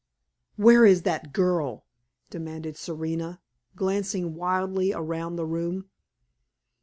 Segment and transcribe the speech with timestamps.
[0.55, 1.85] "Where is that girl?"
[2.31, 3.39] demanded Serena,
[3.75, 5.91] glancing wildly around the room.